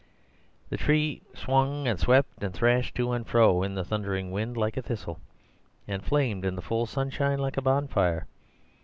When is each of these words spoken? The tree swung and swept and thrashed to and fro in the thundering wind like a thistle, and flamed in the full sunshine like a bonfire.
The 0.71 0.77
tree 0.77 1.21
swung 1.35 1.87
and 1.87 1.99
swept 1.99 2.41
and 2.43 2.55
thrashed 2.55 2.95
to 2.95 3.11
and 3.11 3.23
fro 3.23 3.61
in 3.61 3.75
the 3.75 3.83
thundering 3.83 4.31
wind 4.31 4.57
like 4.57 4.75
a 4.75 4.81
thistle, 4.81 5.19
and 5.87 6.03
flamed 6.03 6.43
in 6.43 6.55
the 6.55 6.61
full 6.63 6.87
sunshine 6.87 7.37
like 7.37 7.55
a 7.55 7.61
bonfire. 7.61 8.25